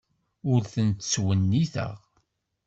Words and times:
Ur 0.51 0.61
ten-ttwenniteɣ. 0.73 1.97